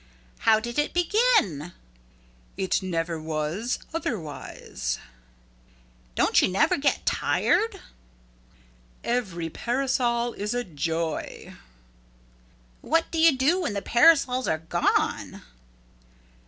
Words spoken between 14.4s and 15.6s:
are gone?"